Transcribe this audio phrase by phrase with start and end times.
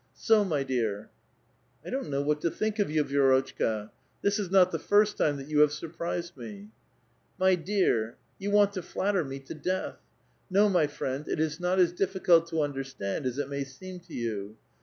[0.15, 1.11] So, my dear!"
[1.63, 3.91] '* I don't know what to think of vou, Vi^rotchka.
[4.23, 6.69] This is not the first time that you have surprised me."
[7.01, 9.99] *' My dear [_miletiki ?>ioY], you want to flatter mo to death.
[10.49, 14.13] No, my friend, it is not as dillicult to understand as it may seem to
[14.15, 14.57] you.